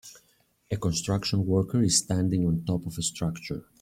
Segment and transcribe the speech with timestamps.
[0.71, 3.65] A construction worker is standing on top of a structure.